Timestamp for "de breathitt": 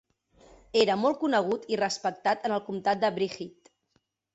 3.07-3.77